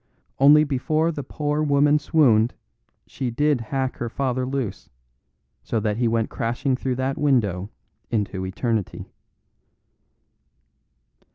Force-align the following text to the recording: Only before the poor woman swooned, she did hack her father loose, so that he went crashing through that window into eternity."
Only 0.39 0.63
before 0.63 1.11
the 1.11 1.21
poor 1.21 1.61
woman 1.61 1.99
swooned, 1.99 2.55
she 3.05 3.29
did 3.29 3.61
hack 3.61 3.97
her 3.97 4.09
father 4.09 4.47
loose, 4.47 4.89
so 5.61 5.79
that 5.79 5.97
he 5.97 6.07
went 6.07 6.31
crashing 6.31 6.75
through 6.75 6.95
that 6.95 7.19
window 7.19 7.69
into 8.09 8.43
eternity." 8.43 9.11